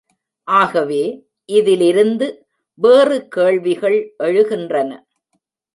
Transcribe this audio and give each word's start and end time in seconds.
ஆகவே, 0.47 1.25
இதிலிருந்து 1.45 2.27
வேறு 2.73 3.27
கேள்விகள் 3.27 4.13
எழுகின்றன. 4.23 4.91